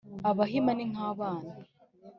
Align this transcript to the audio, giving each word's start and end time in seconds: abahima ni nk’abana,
abahima 0.29 0.71
ni 0.77 0.85
nk’abana, 0.91 1.51